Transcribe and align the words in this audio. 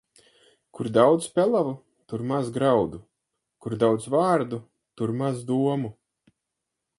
Kur 0.77 0.87
daudz 0.93 1.27
pelavu, 1.35 1.73
tur 2.11 2.23
maz 2.31 2.49
graudu; 2.55 3.01
kur 3.67 3.77
daudz 3.85 4.09
vārdu, 4.15 4.61
tur 5.01 5.15
maz 5.21 5.45
domu. 5.53 5.93